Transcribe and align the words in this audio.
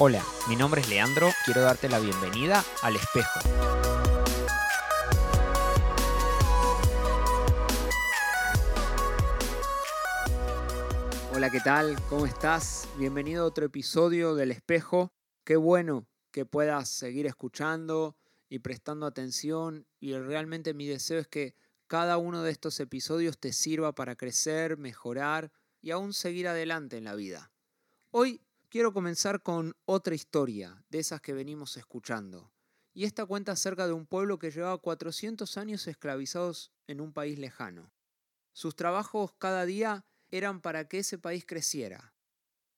Hola, 0.00 0.24
mi 0.48 0.54
nombre 0.54 0.80
es 0.80 0.88
Leandro, 0.88 1.32
quiero 1.44 1.60
darte 1.62 1.88
la 1.88 1.98
bienvenida 1.98 2.64
al 2.82 2.94
espejo. 2.94 3.40
Hola, 11.34 11.50
¿qué 11.50 11.58
tal? 11.58 12.00
¿Cómo 12.08 12.26
estás? 12.26 12.88
Bienvenido 12.96 13.42
a 13.42 13.46
otro 13.48 13.66
episodio 13.66 14.36
del 14.36 14.52
espejo. 14.52 15.12
Qué 15.42 15.56
bueno 15.56 16.06
que 16.30 16.46
puedas 16.46 16.88
seguir 16.88 17.26
escuchando 17.26 18.16
y 18.48 18.60
prestando 18.60 19.04
atención 19.04 19.84
y 19.98 20.16
realmente 20.16 20.74
mi 20.74 20.86
deseo 20.86 21.18
es 21.18 21.26
que 21.26 21.56
cada 21.88 22.18
uno 22.18 22.44
de 22.44 22.52
estos 22.52 22.78
episodios 22.78 23.36
te 23.36 23.52
sirva 23.52 23.96
para 23.96 24.14
crecer, 24.14 24.76
mejorar 24.76 25.50
y 25.80 25.90
aún 25.90 26.12
seguir 26.12 26.46
adelante 26.46 26.98
en 26.98 27.02
la 27.02 27.16
vida. 27.16 27.50
Hoy 28.12 28.40
quiero 28.70 28.92
comenzar 28.92 29.42
con 29.42 29.74
otra 29.86 30.14
historia, 30.14 30.84
de 30.90 30.98
esas 30.98 31.20
que 31.20 31.32
venimos 31.32 31.76
escuchando. 31.76 32.52
Y 32.92 33.04
esta 33.04 33.24
cuenta 33.24 33.52
acerca 33.52 33.86
de 33.86 33.92
un 33.92 34.06
pueblo 34.06 34.38
que 34.38 34.50
llevaba 34.50 34.78
400 34.78 35.56
años 35.56 35.86
esclavizados 35.86 36.72
en 36.86 37.00
un 37.00 37.12
país 37.12 37.38
lejano. 37.38 37.92
Sus 38.52 38.76
trabajos 38.76 39.32
cada 39.38 39.64
día 39.64 40.04
eran 40.30 40.60
para 40.60 40.88
que 40.88 40.98
ese 40.98 41.18
país 41.18 41.44
creciera. 41.46 42.14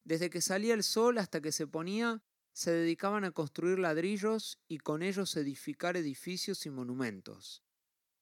Desde 0.05 0.31
que 0.31 0.41
salía 0.41 0.75
el 0.75 0.83
sol 0.83 1.19
hasta 1.19 1.41
que 1.41 1.53
se 1.53 1.67
ponía, 1.67 2.23
se 2.53 2.71
dedicaban 2.71 3.25
a 3.25 3.31
construir 3.31 3.79
ladrillos 3.79 4.59
y 4.69 4.79
con 4.79 5.03
ellos 5.03 5.37
edificar 5.37 5.97
edificios 5.97 6.67
y 6.67 6.71
monumentos. 6.71 7.63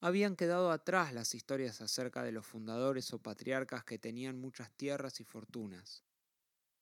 Habían 0.00 0.37
quedado 0.37 0.70
atrás 0.70 1.12
las 1.12 1.34
historias 1.34 1.80
acerca 1.80 2.23
de 2.23 2.32
los 2.32 2.46
fundadores 2.46 3.12
o 3.12 3.20
patriarcas 3.20 3.84
que 3.84 3.98
tenían 3.98 4.40
muchas 4.40 4.70
tierras 4.76 5.20
y 5.20 5.24
fortunas. 5.24 6.04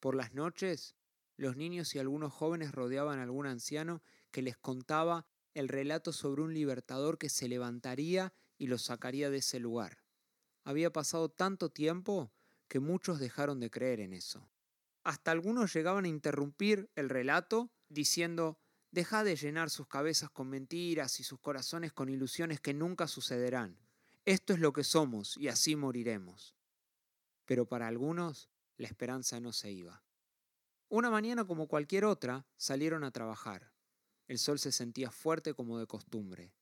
Por 0.06 0.15
las 0.15 0.34
noches, 0.34 0.95
los 1.37 1.56
niños 1.56 1.96
y 1.96 1.98
algunos 1.98 2.33
jóvenes 2.33 2.70
rodeaban 2.70 3.19
a 3.19 3.24
algún 3.24 3.45
anciano 3.45 4.05
que 4.30 4.41
les 4.41 4.56
contaba 4.56 5.27
el 5.53 5.67
relato 5.67 6.12
sobre 6.12 6.42
un 6.42 6.55
libertador 6.55 7.19
que 7.19 7.28
se 7.28 7.48
levantaría 7.48 8.33
y 8.56 8.69
los 8.69 8.83
sacaría 8.83 9.30
de 9.30 9.39
ese 9.39 9.58
lugar. 9.58 10.05
Había 10.62 10.92
pasado 10.92 11.28
tanto 11.28 11.70
tiempo 11.70 12.30
que 12.69 12.78
muchos 12.78 13.19
dejaron 13.19 13.58
de 13.58 13.69
creer 13.69 13.98
en 13.98 14.12
eso. 14.12 14.48
Hasta 15.03 15.33
algunos 15.33 15.75
llegaban 15.75 16.05
a 16.05 16.08
interrumpir 16.08 16.89
el 16.95 17.08
relato 17.08 17.73
diciendo 17.89 18.61
Deja 18.92 19.25
de 19.25 19.34
llenar 19.34 19.70
sus 19.70 19.89
cabezas 19.89 20.30
con 20.30 20.48
mentiras 20.48 21.19
y 21.19 21.25
sus 21.25 21.41
corazones 21.41 21.92
con 21.92 22.11
ilusiones 22.11 22.61
que 22.61 22.75
nunca 22.75 23.08
sucederán. 23.08 23.77
Esto 24.25 24.52
es 24.52 24.61
lo 24.61 24.73
que 24.73 24.84
somos 24.84 25.36
y 25.36 25.48
así 25.48 25.75
moriremos. 25.75 26.55
Pero 27.45 27.67
para 27.67 27.89
algunos 27.89 28.48
la 28.78 28.89
esperanza 28.89 29.41
no 29.41 29.52
se 29.52 29.70
iba. 29.70 30.05
Una 30.89 31.11
mañana 31.11 31.45
como 31.45 31.67
cualquier 31.67 32.05
otra 32.05 32.47
salieron 32.56 33.03
a 33.03 33.11
trabajar. 33.11 33.73
El 34.29 34.39
sol 34.39 34.61
se 34.61 34.70
sentía 34.70 35.11
fuerte 35.11 35.53
como 35.53 35.81
de 35.81 35.89
costumbre. 35.89 36.55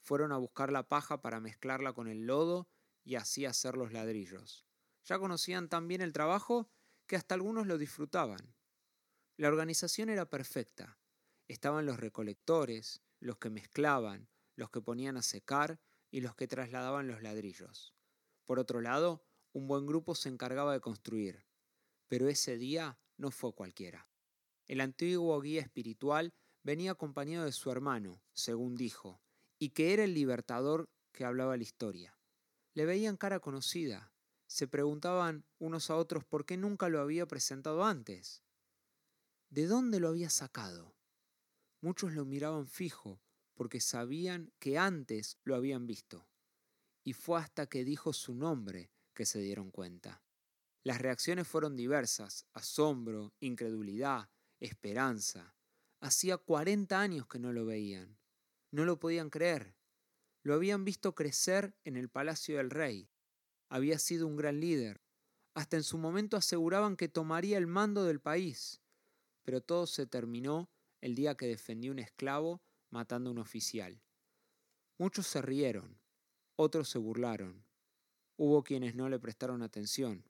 Fueron 0.00 0.32
a 0.32 0.38
buscar 0.38 0.72
la 0.72 0.88
paja 0.88 1.20
para 1.22 1.38
mezclarla 1.38 1.92
con 1.92 2.08
el 2.08 2.26
lodo 2.26 2.68
y 3.04 3.14
así 3.14 3.46
hacer 3.46 3.76
los 3.76 3.92
ladrillos. 3.92 4.66
Ya 5.04 5.20
conocían 5.20 5.68
tan 5.68 5.86
bien 5.86 6.00
el 6.00 6.12
trabajo 6.12 6.68
que 7.06 7.14
hasta 7.14 7.36
algunos 7.36 7.68
lo 7.68 7.78
disfrutaban. 7.78 8.56
La 9.36 9.46
organización 9.46 10.08
era 10.08 10.28
perfecta. 10.28 10.98
Estaban 11.46 11.86
los 11.86 12.00
recolectores, 12.00 13.02
los 13.20 13.38
que 13.38 13.50
mezclaban, 13.50 14.28
los 14.56 14.70
que 14.70 14.80
ponían 14.80 15.16
a 15.16 15.22
secar 15.22 15.80
y 16.10 16.22
los 16.22 16.34
que 16.34 16.48
trasladaban 16.48 17.06
los 17.06 17.22
ladrillos. 17.22 17.94
Por 18.46 18.58
otro 18.58 18.80
lado, 18.80 19.24
un 19.52 19.68
buen 19.68 19.86
grupo 19.86 20.16
se 20.16 20.28
encargaba 20.28 20.72
de 20.72 20.80
construir. 20.80 21.46
Pero 22.08 22.28
ese 22.28 22.58
día 22.58 22.98
no 23.20 23.30
fue 23.30 23.52
cualquiera. 23.52 24.08
El 24.66 24.80
antiguo 24.80 25.40
guía 25.40 25.60
espiritual 25.60 26.32
venía 26.62 26.92
acompañado 26.92 27.44
de 27.44 27.52
su 27.52 27.70
hermano, 27.70 28.22
según 28.32 28.76
dijo, 28.76 29.20
y 29.58 29.70
que 29.70 29.92
era 29.92 30.04
el 30.04 30.14
libertador 30.14 30.88
que 31.12 31.24
hablaba 31.24 31.56
la 31.56 31.62
historia. 31.62 32.18
Le 32.74 32.86
veían 32.86 33.16
cara 33.16 33.40
conocida, 33.40 34.12
se 34.46 34.66
preguntaban 34.66 35.44
unos 35.58 35.90
a 35.90 35.96
otros 35.96 36.24
por 36.24 36.46
qué 36.46 36.56
nunca 36.56 36.88
lo 36.88 37.00
había 37.00 37.26
presentado 37.26 37.84
antes. 37.84 38.42
¿De 39.50 39.66
dónde 39.66 40.00
lo 40.00 40.08
había 40.08 40.30
sacado? 40.30 40.96
Muchos 41.80 42.12
lo 42.14 42.24
miraban 42.24 42.68
fijo, 42.68 43.20
porque 43.54 43.80
sabían 43.80 44.52
que 44.58 44.78
antes 44.78 45.38
lo 45.44 45.54
habían 45.56 45.86
visto. 45.86 46.26
Y 47.04 47.12
fue 47.12 47.40
hasta 47.40 47.66
que 47.66 47.84
dijo 47.84 48.12
su 48.12 48.34
nombre 48.34 48.90
que 49.14 49.26
se 49.26 49.40
dieron 49.40 49.70
cuenta. 49.70 50.22
Las 50.82 51.00
reacciones 51.00 51.46
fueron 51.46 51.76
diversas, 51.76 52.46
asombro, 52.52 53.34
incredulidad, 53.40 54.30
esperanza. 54.60 55.54
Hacía 56.00 56.38
cuarenta 56.38 57.00
años 57.00 57.26
que 57.26 57.38
no 57.38 57.52
lo 57.52 57.66
veían. 57.66 58.18
No 58.70 58.84
lo 58.84 58.98
podían 58.98 59.30
creer. 59.30 59.76
Lo 60.42 60.54
habían 60.54 60.84
visto 60.84 61.14
crecer 61.14 61.76
en 61.84 61.96
el 61.96 62.08
palacio 62.08 62.56
del 62.56 62.70
rey 62.70 63.10
había 63.70 63.98
sido 63.98 64.26
un 64.26 64.36
gran 64.36 64.60
líder. 64.60 65.00
Hasta 65.54 65.76
en 65.76 65.84
su 65.84 65.96
momento 65.96 66.36
aseguraban 66.36 66.96
que 66.96 67.08
tomaría 67.08 67.56
el 67.56 67.66
mando 67.66 68.04
del 68.04 68.20
país. 68.20 68.82
Pero 69.44 69.62
todo 69.62 69.86
se 69.86 70.06
terminó 70.06 70.70
el 71.00 71.14
día 71.14 71.36
que 71.36 71.46
defendió 71.46 71.92
un 71.92 72.00
esclavo 72.00 72.62
matando 72.90 73.30
a 73.30 73.32
un 73.32 73.38
oficial. 73.38 74.02
Muchos 74.98 75.26
se 75.26 75.40
rieron, 75.40 75.98
otros 76.56 76.90
se 76.90 76.98
burlaron. 76.98 77.64
Hubo 78.36 78.62
quienes 78.64 78.94
no 78.94 79.08
le 79.08 79.18
prestaron 79.18 79.62
atención. 79.62 80.24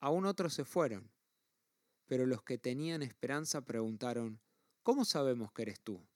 Aún 0.00 0.26
otros 0.26 0.54
se 0.54 0.64
fueron. 0.64 1.10
Pero 2.06 2.26
los 2.26 2.42
que 2.42 2.58
tenían 2.58 3.02
esperanza 3.02 3.60
preguntaron, 3.60 4.40
¿Cómo 4.82 5.04
sabemos 5.04 5.52
que 5.52 5.62
eres 5.62 5.80
tú? 5.80 6.08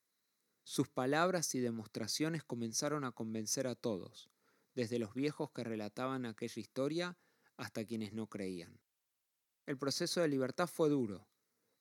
Sus 0.62 0.88
palabras 0.88 1.54
y 1.54 1.60
demostraciones 1.60 2.42
comenzaron 2.42 3.04
a 3.04 3.12
convencer 3.12 3.66
a 3.66 3.74
todos 3.74 4.30
desde 4.74 4.98
los 4.98 5.12
viejos 5.12 5.50
que 5.50 5.62
relataban 5.64 6.24
aquella 6.24 6.60
historia 6.60 7.18
hasta 7.56 7.84
quienes 7.84 8.14
no 8.14 8.26
creían. 8.26 8.80
El 9.66 9.78
proceso 9.78 10.20
de 10.22 10.28
libertad 10.28 10.66
fue 10.66 10.88
duro, 10.88 11.28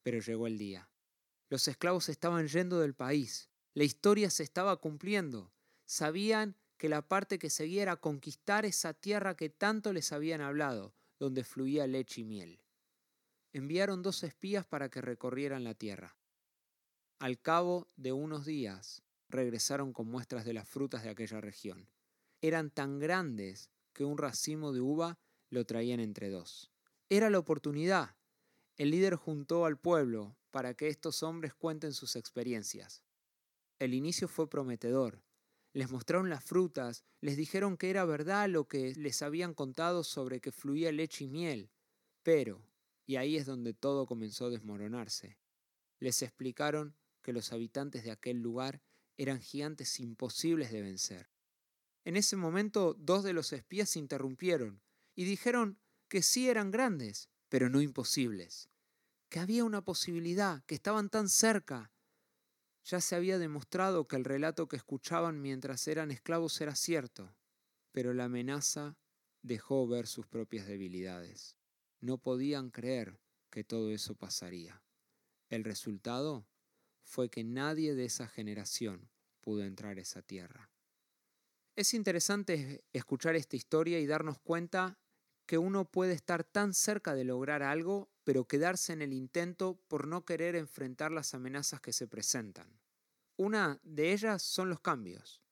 pero 0.03 0.19
llegó 0.19 0.45
el 0.45 0.57
día. 0.57 0.89
Los 1.49 1.67
esclavos 1.67 2.09
estaban 2.09 2.47
yendo 2.47 2.79
del 2.79 2.93
país, 2.93 3.49
la 3.73 3.85
historia 3.85 4.29
se 4.29 4.43
estaba 4.43 4.75
cumpliendo, 4.77 5.53
sabían 5.85 6.57
que 6.77 6.89
la 6.89 7.07
parte 7.07 7.39
que 7.39 7.49
seguía 7.49 7.83
era 7.83 7.95
conquistar 7.95 8.65
esa 8.65 8.93
tierra 8.93 9.35
que 9.35 9.49
tanto 9.49 9.93
les 9.93 10.11
habían 10.11 10.41
hablado, 10.41 10.93
donde 11.19 11.43
fluía 11.43 11.87
leche 11.87 12.21
y 12.21 12.23
miel. 12.23 12.61
Enviaron 13.51 14.01
dos 14.01 14.23
espías 14.23 14.65
para 14.65 14.89
que 14.89 15.01
recorrieran 15.01 15.63
la 15.63 15.73
tierra. 15.73 16.17
Al 17.19 17.39
cabo 17.39 17.87
de 17.95 18.11
unos 18.11 18.45
días 18.45 19.03
regresaron 19.29 19.93
con 19.93 20.07
muestras 20.07 20.45
de 20.45 20.53
las 20.53 20.67
frutas 20.67 21.03
de 21.03 21.09
aquella 21.09 21.39
región 21.41 21.89
eran 22.43 22.71
tan 22.71 22.99
grandes 22.99 23.71
que 23.93 24.03
un 24.03 24.17
racimo 24.17 24.73
de 24.73 24.81
uva 24.81 25.17
lo 25.49 25.65
traían 25.65 26.01
entre 26.01 26.29
dos. 26.29 26.69
Era 27.07 27.29
la 27.29 27.39
oportunidad. 27.39 28.17
El 28.75 28.91
líder 28.91 29.15
juntó 29.15 29.65
al 29.65 29.79
pueblo 29.79 30.35
para 30.51 30.73
que 30.73 30.89
estos 30.89 31.23
hombres 31.23 31.53
cuenten 31.53 31.93
sus 31.93 32.17
experiencias. 32.17 33.05
El 33.79 33.93
inicio 33.93 34.27
fue 34.27 34.49
prometedor. 34.49 35.23
Les 35.73 35.89
mostraron 35.89 36.29
las 36.29 36.43
frutas, 36.43 37.03
les 37.19 37.35
dijeron 37.35 37.77
que 37.77 37.89
era 37.89 38.05
verdad 38.05 38.47
lo 38.47 38.67
que 38.67 38.93
les 38.95 39.21
habían 39.21 39.53
contado 39.53 40.03
sobre 40.03 40.39
que 40.39 40.51
fluía 40.51 40.91
leche 40.91 41.25
y 41.25 41.29
miel. 41.29 41.71
Pero, 42.21 42.69
y 43.05 43.15
ahí 43.15 43.37
es 43.37 43.45
donde 43.45 43.73
todo 43.73 44.05
comenzó 44.05 44.45
a 44.45 44.49
desmoronarse, 44.49 45.37
les 45.99 46.21
explicaron 46.21 46.95
que 47.21 47.33
los 47.33 47.51
habitantes 47.53 48.03
de 48.03 48.11
aquel 48.11 48.39
lugar 48.39 48.81
eran 49.17 49.39
gigantes 49.39 49.99
imposibles 49.99 50.71
de 50.71 50.81
vencer. 50.81 51.29
En 52.05 52.17
ese 52.17 52.35
momento 52.35 52.93
dos 52.93 53.23
de 53.23 53.33
los 53.33 53.53
espías 53.53 53.89
se 53.89 53.99
interrumpieron 53.99 54.81
y 55.15 55.23
dijeron 55.23 55.79
que 56.09 56.21
sí 56.21 56.49
eran 56.49 56.71
grandes, 56.71 57.29
pero 57.49 57.69
no 57.69 57.81
imposibles, 57.81 58.69
que 59.29 59.39
había 59.39 59.63
una 59.63 59.83
posibilidad, 59.83 60.63
que 60.65 60.75
estaban 60.75 61.09
tan 61.09 61.29
cerca. 61.29 61.92
Ya 62.85 62.99
se 62.99 63.15
había 63.15 63.37
demostrado 63.37 64.07
que 64.07 64.17
el 64.17 64.25
relato 64.25 64.67
que 64.67 64.75
escuchaban 64.75 65.41
mientras 65.41 65.87
eran 65.87 66.11
esclavos 66.11 66.59
era 66.59 66.75
cierto, 66.75 67.33
pero 67.91 68.13
la 68.13 68.25
amenaza 68.25 68.97
dejó 69.41 69.87
ver 69.87 70.07
sus 70.07 70.27
propias 70.27 70.67
debilidades. 70.67 71.55
No 72.01 72.17
podían 72.17 72.69
creer 72.69 73.19
que 73.49 73.63
todo 73.63 73.91
eso 73.91 74.15
pasaría. 74.15 74.83
El 75.49 75.63
resultado 75.63 76.47
fue 77.03 77.29
que 77.29 77.43
nadie 77.43 77.95
de 77.95 78.05
esa 78.05 78.27
generación 78.27 79.09
pudo 79.39 79.63
entrar 79.63 79.97
a 79.97 80.01
esa 80.01 80.21
tierra. 80.21 80.71
Es 81.75 81.93
interesante 81.93 82.83
escuchar 82.93 83.35
esta 83.35 83.55
historia 83.55 83.99
y 83.99 84.07
darnos 84.07 84.39
cuenta 84.39 84.99
que 85.53 85.59
uno 85.59 85.85
puede 85.85 86.13
estar 86.13 86.43
tan 86.43 86.73
cerca 86.73 87.13
de 87.13 87.25
lograr 87.25 87.61
algo, 87.61 88.09
pero 88.23 88.47
quedarse 88.47 88.91
en 88.91 89.03
el 89.03 89.13
intento 89.13 89.79
por 89.87 90.07
no 90.07 90.25
querer 90.25 90.55
enfrentar 90.55 91.11
las 91.11 91.35
amenazas 91.35 91.79
que 91.79 91.93
se 91.93 92.07
presentan. 92.07 92.79
Una 93.37 93.79
de 93.83 94.13
ellas 94.13 94.41
son 94.41 94.71
los 94.71 94.79
cambios. 94.79 95.43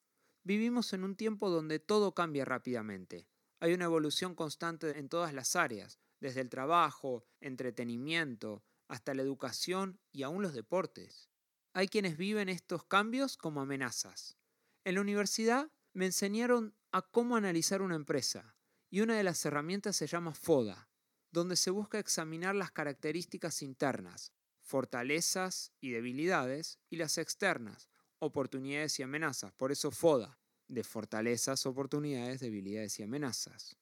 Vivimos 0.41 0.93
en 0.93 1.03
un 1.03 1.15
tiempo 1.15 1.51
donde 1.51 1.77
todo 1.77 2.15
cambia 2.15 2.45
rápidamente. 2.45 3.27
Hay 3.59 3.75
una 3.75 3.85
evolución 3.85 4.33
constante 4.33 4.97
en 4.97 5.07
todas 5.07 5.35
las 5.35 5.55
áreas, 5.55 5.99
desde 6.19 6.41
el 6.41 6.49
trabajo, 6.49 7.23
entretenimiento, 7.39 8.63
hasta 8.87 9.13
la 9.13 9.21
educación 9.21 9.99
y 10.11 10.23
aún 10.23 10.41
los 10.41 10.53
deportes. 10.53 11.29
Hay 11.73 11.87
quienes 11.87 12.17
viven 12.17 12.49
estos 12.49 12.85
cambios 12.85 13.37
como 13.37 13.61
amenazas. 13.61 14.39
En 14.83 14.95
la 14.95 15.01
universidad 15.01 15.71
me 15.93 16.07
enseñaron 16.07 16.73
a 16.91 17.03
cómo 17.03 17.35
analizar 17.35 17.83
una 17.83 17.93
empresa 17.93 18.55
y 18.91 18.99
una 18.99 19.15
de 19.15 19.23
las 19.23 19.43
herramientas 19.45 19.95
se 19.95 20.05
llama 20.05 20.35
FODA, 20.35 20.89
donde 21.31 21.55
se 21.55 21.71
busca 21.71 21.97
examinar 21.97 22.53
las 22.53 22.71
características 22.71 23.61
internas, 23.61 24.33
fortalezas 24.61 25.71
y 25.79 25.91
debilidades, 25.91 26.77
y 26.89 26.97
las 26.97 27.17
externas, 27.17 27.89
oportunidades 28.19 28.99
y 28.99 29.03
amenazas. 29.03 29.53
Por 29.53 29.71
eso 29.71 29.91
FODA, 29.91 30.37
de 30.67 30.83
fortalezas, 30.83 31.65
oportunidades, 31.65 32.41
debilidades 32.41 32.99
y 32.99 33.03
amenazas. 33.03 33.77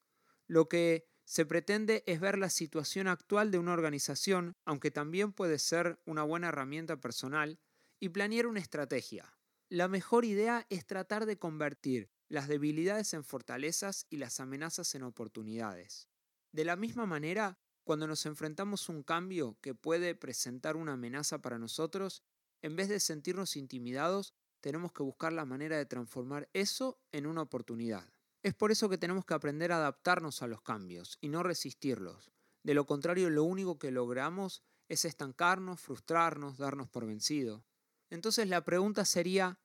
Lo 0.46 0.68
que 0.68 1.08
se 1.24 1.44
pretende 1.44 2.04
es 2.06 2.20
ver 2.20 2.38
la 2.38 2.50
situación 2.50 3.08
actual 3.08 3.50
de 3.50 3.58
una 3.58 3.72
organización, 3.72 4.56
aunque 4.64 4.92
también 4.92 5.32
puede 5.32 5.58
ser 5.58 6.00
una 6.06 6.22
buena 6.22 6.48
herramienta 6.48 7.00
personal, 7.00 7.58
y 7.98 8.08
planear 8.10 8.46
una 8.46 8.60
estrategia. 8.60 9.36
La 9.68 9.86
mejor 9.86 10.24
idea 10.24 10.66
es 10.70 10.86
tratar 10.86 11.26
de 11.26 11.38
convertir 11.38 12.10
las 12.30 12.48
debilidades 12.48 13.12
en 13.12 13.24
fortalezas 13.24 14.06
y 14.08 14.16
las 14.16 14.40
amenazas 14.40 14.94
en 14.94 15.02
oportunidades. 15.02 16.08
De 16.52 16.64
la 16.64 16.76
misma 16.76 17.04
manera, 17.04 17.58
cuando 17.84 18.06
nos 18.06 18.24
enfrentamos 18.24 18.88
a 18.88 18.92
un 18.92 19.02
cambio 19.02 19.58
que 19.60 19.74
puede 19.74 20.14
presentar 20.14 20.76
una 20.76 20.92
amenaza 20.92 21.42
para 21.42 21.58
nosotros, 21.58 22.22
en 22.62 22.76
vez 22.76 22.88
de 22.88 23.00
sentirnos 23.00 23.56
intimidados, 23.56 24.32
tenemos 24.60 24.92
que 24.92 25.02
buscar 25.02 25.32
la 25.32 25.44
manera 25.44 25.76
de 25.76 25.86
transformar 25.86 26.48
eso 26.52 27.00
en 27.10 27.26
una 27.26 27.42
oportunidad. 27.42 28.06
Es 28.42 28.54
por 28.54 28.70
eso 28.70 28.88
que 28.88 28.98
tenemos 28.98 29.24
que 29.24 29.34
aprender 29.34 29.72
a 29.72 29.76
adaptarnos 29.76 30.42
a 30.42 30.46
los 30.46 30.62
cambios 30.62 31.18
y 31.20 31.28
no 31.28 31.42
resistirlos. 31.42 32.30
De 32.62 32.74
lo 32.74 32.86
contrario, 32.86 33.28
lo 33.28 33.42
único 33.42 33.78
que 33.78 33.90
logramos 33.90 34.62
es 34.88 35.04
estancarnos, 35.04 35.80
frustrarnos, 35.80 36.58
darnos 36.58 36.88
por 36.88 37.06
vencido. 37.06 37.64
Entonces 38.08 38.48
la 38.48 38.64
pregunta 38.64 39.04
sería, 39.04 39.58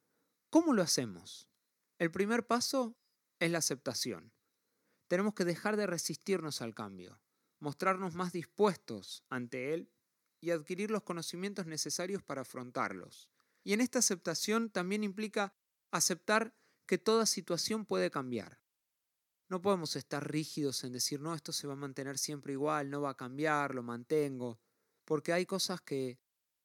¿cómo 0.49 0.73
lo 0.73 0.81
hacemos? 0.81 1.47
El 1.97 2.11
primer 2.11 2.45
paso 2.45 2.97
es 3.39 3.49
la 3.51 3.59
aceptación. 3.59 4.33
Tenemos 5.07 5.33
que 5.33 5.45
dejar 5.45 5.77
de 5.77 5.87
resistirnos 5.87 6.61
al 6.61 6.75
cambio, 6.75 7.21
mostrarnos 7.59 8.15
más 8.15 8.33
dispuestos 8.33 9.23
ante 9.29 9.73
él 9.73 9.89
y 10.41 10.51
adquirir 10.51 10.91
los 10.91 11.03
conocimientos 11.03 11.67
necesarios 11.67 12.21
para 12.21 12.41
afrontarlos. 12.41 13.29
Y 13.63 13.71
en 13.71 13.79
esta 13.79 13.99
aceptación 13.99 14.69
también 14.69 15.05
implica 15.05 15.53
aceptar 15.91 16.53
que 16.85 16.97
toda 16.97 17.25
situación 17.25 17.85
puede 17.85 18.11
cambiar. 18.11 18.59
No 19.47 19.61
podemos 19.61 19.95
estar 19.95 20.29
rígidos 20.29 20.83
en 20.83 20.91
decir, 20.91 21.21
no, 21.21 21.33
esto 21.33 21.53
se 21.53 21.65
va 21.65 21.73
a 21.73 21.77
mantener 21.77 22.17
siempre 22.17 22.53
igual, 22.53 22.89
no 22.89 23.01
va 23.01 23.11
a 23.11 23.17
cambiar, 23.17 23.73
lo 23.73 23.83
mantengo, 23.83 24.59
porque 25.05 25.31
hay 25.31 25.45
cosas 25.45 25.81
que 25.81 26.19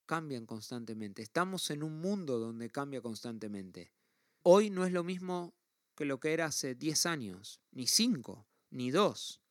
cambian 0.06 0.44
constantemente. 0.44 1.23
Estamos 1.23 1.71
en 1.71 1.85
un 1.85 2.00
mundo 2.00 2.41
donde 2.41 2.69
cambia 2.71 3.00
constantemente. 3.00 3.93
Hoy 4.42 4.70
no 4.70 4.87
es 4.87 4.92
lo 4.92 5.04
mismo 5.04 5.54
que 5.94 6.06
lo 6.06 6.19
que 6.19 6.32
era 6.32 6.46
hace 6.46 6.75
10 6.75 7.06
años, 7.06 7.60
ni 7.72 7.87
5, 7.87 8.48
ni 8.70 8.90
2. 8.90 9.42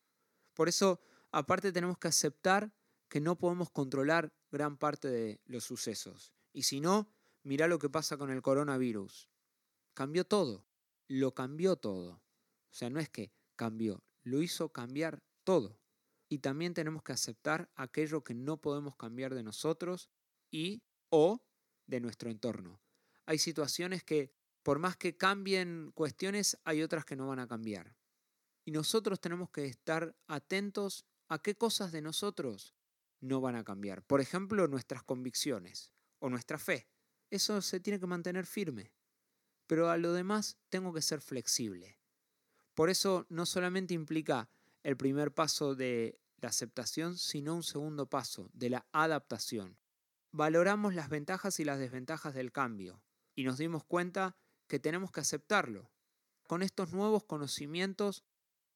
Por 0.54 0.68
eso, 0.68 1.00
aparte 1.30 1.70
tenemos 1.70 1.96
que 1.98 2.08
aceptar 2.08 2.74
que 3.08 3.20
no 3.20 3.38
podemos 3.38 3.70
controlar 3.70 4.32
gran 4.50 4.76
parte 4.76 5.08
de 5.08 5.40
los 5.44 5.62
sucesos. 5.64 6.34
Y 6.52 6.64
si 6.64 6.80
no, 6.80 7.12
mira 7.44 7.68
lo 7.68 7.78
que 7.78 7.88
pasa 7.88 8.16
con 8.16 8.30
el 8.30 8.42
coronavirus. 8.42 9.30
Cambió 9.94 10.24
todo, 10.24 10.66
lo 11.06 11.34
cambió 11.34 11.76
todo. 11.76 12.14
O 12.14 12.74
sea, 12.74 12.90
no 12.90 12.98
es 12.98 13.08
que 13.08 13.32
cambió, 13.54 14.02
lo 14.22 14.42
hizo 14.42 14.72
cambiar 14.72 15.22
todo. 15.44 15.78
Y 16.28 16.38
también 16.38 16.74
tenemos 16.74 17.04
que 17.04 17.12
aceptar 17.12 17.70
aquello 17.76 18.24
que 18.24 18.34
no 18.34 18.60
podemos 18.60 18.96
cambiar 18.96 19.34
de 19.34 19.44
nosotros 19.44 20.10
y 20.50 20.82
o 21.10 21.44
de 21.86 22.00
nuestro 22.00 22.30
entorno. 22.30 22.80
Hay 23.26 23.38
situaciones 23.38 24.02
que 24.02 24.32
por 24.62 24.78
más 24.78 24.96
que 24.96 25.16
cambien 25.16 25.90
cuestiones, 25.94 26.58
hay 26.64 26.82
otras 26.82 27.04
que 27.04 27.16
no 27.16 27.28
van 27.28 27.38
a 27.38 27.48
cambiar. 27.48 27.96
Y 28.64 28.72
nosotros 28.72 29.20
tenemos 29.20 29.50
que 29.50 29.66
estar 29.66 30.16
atentos 30.26 31.06
a 31.28 31.40
qué 31.40 31.56
cosas 31.56 31.92
de 31.92 32.02
nosotros 32.02 32.74
no 33.20 33.40
van 33.40 33.56
a 33.56 33.64
cambiar. 33.64 34.02
Por 34.02 34.20
ejemplo, 34.20 34.66
nuestras 34.68 35.02
convicciones 35.02 35.92
o 36.18 36.28
nuestra 36.28 36.58
fe. 36.58 36.88
Eso 37.30 37.62
se 37.62 37.80
tiene 37.80 38.00
que 38.00 38.06
mantener 38.06 38.46
firme. 38.46 38.92
Pero 39.66 39.88
a 39.88 39.96
lo 39.96 40.12
demás 40.12 40.58
tengo 40.68 40.92
que 40.92 41.02
ser 41.02 41.20
flexible. 41.20 41.98
Por 42.74 42.90
eso 42.90 43.26
no 43.28 43.46
solamente 43.46 43.94
implica 43.94 44.50
el 44.82 44.96
primer 44.96 45.32
paso 45.32 45.74
de 45.74 46.18
la 46.38 46.48
aceptación, 46.48 47.16
sino 47.16 47.54
un 47.54 47.62
segundo 47.62 48.08
paso 48.08 48.50
de 48.52 48.70
la 48.70 48.86
adaptación. 48.92 49.78
Valoramos 50.32 50.94
las 50.94 51.08
ventajas 51.08 51.60
y 51.60 51.64
las 51.64 51.78
desventajas 51.78 52.34
del 52.34 52.52
cambio 52.52 53.02
y 53.34 53.44
nos 53.44 53.58
dimos 53.58 53.84
cuenta 53.84 54.36
que 54.70 54.78
tenemos 54.78 55.10
que 55.10 55.18
aceptarlo. 55.18 55.90
Con 56.46 56.62
estos 56.62 56.92
nuevos 56.92 57.24
conocimientos 57.24 58.22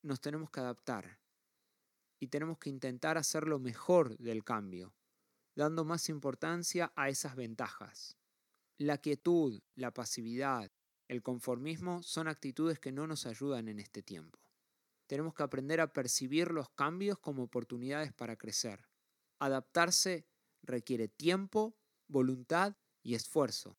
nos 0.02 0.20
tenemos 0.20 0.50
que 0.50 0.58
adaptar 0.58 1.20
y 2.18 2.26
tenemos 2.26 2.58
que 2.58 2.68
intentar 2.68 3.16
hacer 3.16 3.46
lo 3.46 3.60
mejor 3.60 4.18
del 4.18 4.42
cambio, 4.42 4.92
dando 5.54 5.84
más 5.84 6.08
importancia 6.08 6.92
a 6.96 7.10
esas 7.10 7.36
ventajas. 7.36 8.16
La 8.76 8.98
quietud, 8.98 9.62
la 9.76 9.94
pasividad, 9.94 10.72
el 11.06 11.22
conformismo 11.22 12.02
son 12.02 12.26
actitudes 12.26 12.80
que 12.80 12.90
no 12.90 13.06
nos 13.06 13.24
ayudan 13.24 13.68
en 13.68 13.78
este 13.78 14.02
tiempo. 14.02 14.40
Tenemos 15.06 15.32
que 15.32 15.44
aprender 15.44 15.80
a 15.80 15.92
percibir 15.92 16.50
los 16.50 16.70
cambios 16.70 17.20
como 17.20 17.44
oportunidades 17.44 18.12
para 18.12 18.34
crecer. 18.34 18.88
Adaptarse 19.38 20.26
requiere 20.60 21.06
tiempo, 21.06 21.76
voluntad 22.08 22.74
y 23.00 23.14
esfuerzo. 23.14 23.78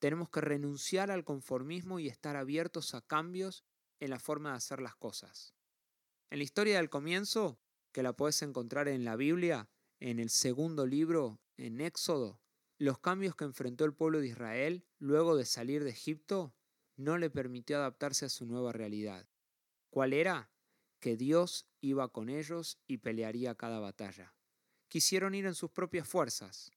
Tenemos 0.00 0.30
que 0.30 0.40
renunciar 0.40 1.10
al 1.10 1.24
conformismo 1.24 2.00
y 2.00 2.08
estar 2.08 2.34
abiertos 2.34 2.94
a 2.94 3.02
cambios 3.02 3.64
en 4.00 4.10
la 4.10 4.18
forma 4.18 4.50
de 4.50 4.56
hacer 4.56 4.80
las 4.80 4.96
cosas. 4.96 5.54
En 6.30 6.38
la 6.38 6.44
historia 6.44 6.78
del 6.78 6.90
comienzo, 6.90 7.60
que 7.92 8.02
la 8.02 8.14
puedes 8.14 8.40
encontrar 8.42 8.88
en 8.88 9.04
la 9.04 9.16
Biblia, 9.16 9.68
en 10.00 10.18
el 10.18 10.30
segundo 10.30 10.86
libro, 10.86 11.40
en 11.58 11.80
Éxodo, 11.80 12.40
los 12.78 12.98
cambios 12.98 13.36
que 13.36 13.44
enfrentó 13.44 13.84
el 13.84 13.92
pueblo 13.92 14.20
de 14.20 14.28
Israel 14.28 14.86
luego 14.98 15.36
de 15.36 15.44
salir 15.44 15.84
de 15.84 15.90
Egipto 15.90 16.54
no 16.96 17.18
le 17.18 17.28
permitió 17.28 17.76
adaptarse 17.76 18.24
a 18.24 18.30
su 18.30 18.46
nueva 18.46 18.72
realidad. 18.72 19.28
¿Cuál 19.90 20.14
era? 20.14 20.50
Que 20.98 21.16
Dios 21.16 21.68
iba 21.82 22.10
con 22.10 22.30
ellos 22.30 22.78
y 22.86 22.98
pelearía 22.98 23.54
cada 23.54 23.80
batalla. 23.80 24.34
Quisieron 24.88 25.34
ir 25.34 25.44
en 25.44 25.54
sus 25.54 25.70
propias 25.70 26.08
fuerzas 26.08 26.70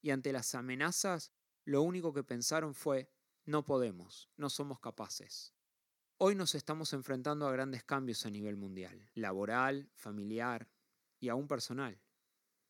y 0.00 0.10
ante 0.10 0.32
las 0.32 0.54
amenazas 0.54 1.32
lo 1.68 1.82
único 1.82 2.14
que 2.14 2.24
pensaron 2.24 2.72
fue, 2.72 3.10
no 3.44 3.62
podemos, 3.62 4.30
no 4.38 4.48
somos 4.48 4.80
capaces. 4.80 5.52
Hoy 6.16 6.34
nos 6.34 6.54
estamos 6.54 6.94
enfrentando 6.94 7.46
a 7.46 7.52
grandes 7.52 7.84
cambios 7.84 8.24
a 8.24 8.30
nivel 8.30 8.56
mundial, 8.56 9.10
laboral, 9.12 9.90
familiar 9.92 10.70
y 11.20 11.28
aún 11.28 11.46
personal. 11.46 12.00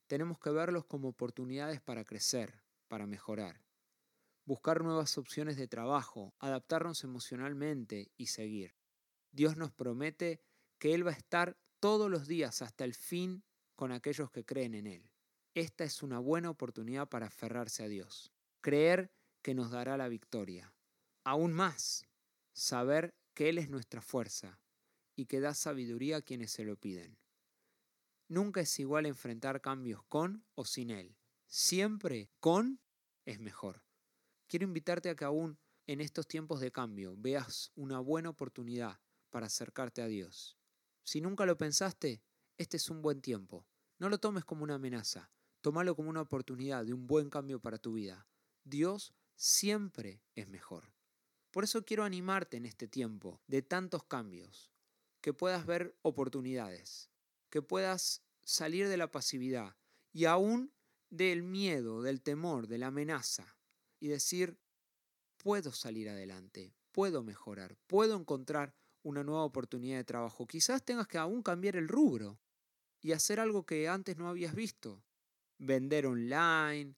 Tenemos 0.09 0.41
que 0.41 0.51
verlos 0.51 0.85
como 0.85 1.11
oportunidades 1.11 1.81
para 1.81 2.05
crecer, 2.05 2.65
para 2.89 3.07
mejorar, 3.07 3.65
buscar 4.45 4.83
nuevas 4.83 5.17
opciones 5.17 5.57
de 5.57 5.69
trabajo, 5.69 6.35
adaptarnos 6.41 7.05
emocionalmente 7.05 8.11
y 8.17 8.27
seguir. 8.27 8.75
Dios 9.31 9.57
nos 9.57 9.71
promete 9.71 10.43
que 10.81 10.93
Él 10.93 11.07
va 11.07 11.13
a 11.13 11.19
estar 11.19 11.57
todos 11.79 12.11
los 12.11 12.27
días 12.27 12.63
hasta 12.63 12.83
el 12.83 12.95
fin 12.95 13.45
con 13.77 13.93
aquellos 13.93 14.33
que 14.33 14.45
creen 14.45 14.75
en 14.75 14.89
Él. 14.89 15.13
Esta 15.55 15.85
es 15.85 16.03
una 16.03 16.19
buena 16.19 16.51
oportunidad 16.51 17.09
para 17.09 17.27
aferrarse 17.27 17.85
a 17.85 17.89
Dios 17.89 18.33
creer 18.69 19.11
que 19.41 19.55
nos 19.55 19.71
dará 19.71 19.97
la 19.97 20.09
victoria. 20.09 20.75
Aún 21.25 21.55
más, 21.55 22.07
saber 22.53 23.15
que 23.33 23.49
Él 23.49 23.57
es 23.57 23.71
nuestra 23.71 24.03
fuerza 24.03 24.61
y 25.17 25.25
que 25.25 25.41
da 25.41 25.55
sabiduría 25.55 26.19
a 26.19 26.21
quienes 26.21 26.51
se 26.51 26.67
lo 26.67 26.77
piden. 26.77 27.19
Nunca 28.29 28.61
es 28.61 28.79
igual 28.79 29.07
enfrentar 29.07 29.63
cambios 29.63 30.03
con 30.05 30.45
o 30.55 30.67
sin 30.67 30.91
Él. 30.91 31.17
Siempre 31.47 32.29
con 32.41 32.79
es 33.25 33.41
mejor. 33.41 33.83
Quiero 34.49 34.67
invitarte 34.67 35.09
a 35.09 35.17
que 35.17 35.25
aún 35.25 35.59
en 35.87 36.03
estos 36.03 36.29
tiempos 36.29 36.61
de 36.61 36.71
cambio 36.71 37.15
veas 37.17 37.73
una 37.75 38.01
buena 38.01 38.29
oportunidad 38.29 39.01
para 39.31 39.47
acercarte 39.47 40.03
a 40.03 40.09
Dios. 40.09 40.59
Si 41.05 41.23
nunca 41.23 41.47
lo 41.47 41.57
pensaste, 41.57 42.23
este 42.59 42.77
es 42.77 42.91
un 42.91 43.01
buen 43.01 43.23
tiempo. 43.23 43.67
No 43.99 44.11
lo 44.11 44.19
tomes 44.19 44.45
como 44.45 44.63
una 44.63 44.75
amenaza, 44.75 45.31
tómalo 45.63 45.97
como 45.97 46.11
una 46.11 46.21
oportunidad 46.21 46.85
de 46.85 46.93
un 46.93 47.07
buen 47.07 47.31
cambio 47.31 47.61
para 47.61 47.79
tu 47.79 47.95
vida. 47.95 48.29
Dios 48.69 49.15
siempre 49.35 50.23
es 50.35 50.49
mejor. 50.49 50.93
Por 51.51 51.65
eso 51.65 51.85
quiero 51.85 52.05
animarte 52.05 52.57
en 52.57 52.67
este 52.67 52.89
tiempo 52.89 53.41
de 53.47 53.63
tantos 53.63 54.05
cambios, 54.05 54.71
que 55.21 55.33
puedas 55.33 55.67
ver 55.67 55.97
oportunidades, 56.03 57.11
que 57.51 57.63
puedas 57.63 58.23
salir 58.45 58.89
de 58.89 58.97
la 58.97 59.11
pasividad 59.11 59.77
y 60.13 60.27
aún 60.27 60.73
del 61.11 61.43
miedo, 61.43 62.03
del 62.03 62.21
temor, 62.23 62.67
de 62.67 62.79
la 62.79 62.89
amenaza 62.89 63.57
y 63.99 64.09
decir, 64.09 64.59
puedo 65.39 65.73
salir 65.73 66.09
adelante, 66.09 66.75
puedo 66.93 67.23
mejorar, 67.23 67.77
puedo 67.87 68.17
encontrar 68.17 68.75
una 69.03 69.25
nueva 69.25 69.45
oportunidad 69.45 69.97
de 69.97 70.05
trabajo. 70.05 70.47
Quizás 70.47 70.85
tengas 70.85 71.09
que 71.09 71.19
aún 71.19 71.43
cambiar 71.43 71.77
el 71.77 71.89
rubro 71.89 72.39
y 73.01 73.13
hacer 73.13 73.41
algo 73.41 73.65
que 73.65 73.89
antes 73.89 74.17
no 74.17 74.29
habías 74.29 74.55
visto. 74.55 75.03
vender 75.61 76.07
online, 76.07 76.95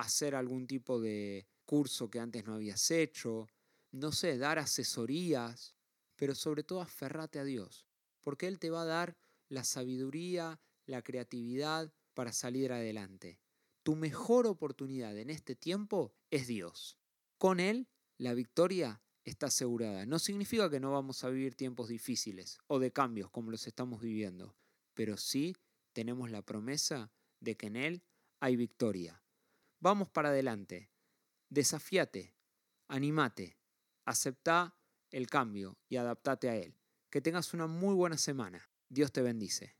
hacer 0.00 0.34
algún 0.34 0.66
tipo 0.66 1.00
de 1.00 1.46
curso 1.64 2.08
que 2.08 2.20
antes 2.20 2.44
no 2.46 2.54
habías 2.54 2.90
hecho, 2.90 3.48
no 3.90 4.12
sé, 4.12 4.38
dar 4.38 4.58
asesorías, 4.58 5.74
pero 6.16 6.34
sobre 6.34 6.62
todo 6.62 6.80
aferrate 6.80 7.38
a 7.38 7.44
Dios, 7.44 7.86
porque 8.20 8.46
Él 8.46 8.58
te 8.58 8.70
va 8.70 8.82
a 8.82 8.86
dar 8.86 9.16
la 9.48 9.64
sabiduría, 9.64 10.60
la 10.86 11.02
creatividad 11.02 11.92
para 12.14 12.32
salir 12.32 12.72
adelante. 12.72 13.40
Tu 13.82 13.96
mejor 13.96 14.46
oportunidad 14.46 15.16
en 15.18 15.30
este 15.30 15.56
tiempo 15.56 16.14
es 16.30 16.46
Dios. 16.46 16.98
Con 17.38 17.58
Él, 17.58 17.88
la 18.18 18.34
victoria 18.34 19.02
está 19.24 19.46
asegurada. 19.46 20.06
No 20.06 20.18
significa 20.18 20.70
que 20.70 20.80
no 20.80 20.92
vamos 20.92 21.24
a 21.24 21.30
vivir 21.30 21.54
tiempos 21.54 21.88
difíciles 21.88 22.58
o 22.66 22.78
de 22.78 22.92
cambios 22.92 23.30
como 23.30 23.50
los 23.50 23.66
estamos 23.66 24.00
viviendo, 24.00 24.56
pero 24.94 25.16
sí 25.16 25.56
tenemos 25.92 26.30
la 26.30 26.42
promesa 26.42 27.10
de 27.40 27.56
que 27.56 27.66
en 27.66 27.76
Él 27.76 28.02
hay 28.40 28.56
victoria. 28.56 29.22
Vamos 29.80 30.08
para 30.08 30.30
adelante. 30.30 30.90
Desafíate, 31.48 32.34
animate, 32.88 33.58
acepta 34.04 34.76
el 35.10 35.28
cambio 35.28 35.78
y 35.88 35.96
adaptate 35.96 36.50
a 36.50 36.56
él. 36.56 36.78
Que 37.10 37.20
tengas 37.20 37.54
una 37.54 37.66
muy 37.66 37.94
buena 37.94 38.18
semana. 38.18 38.70
Dios 38.88 39.12
te 39.12 39.22
bendice. 39.22 39.77